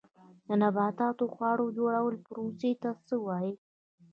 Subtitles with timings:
[0.47, 3.53] د نباتاتو د خواړو جوړولو پروسې ته څه وایي